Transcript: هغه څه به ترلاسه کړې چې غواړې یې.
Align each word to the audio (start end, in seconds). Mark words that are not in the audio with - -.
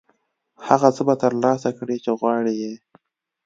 هغه 0.67 0.89
څه 0.95 1.01
به 1.07 1.15
ترلاسه 1.23 1.69
کړې 1.77 1.97
چې 2.03 2.11
غواړې 2.19 2.53
یې. 2.61 2.73